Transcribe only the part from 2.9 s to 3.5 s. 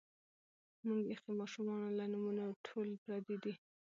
پردي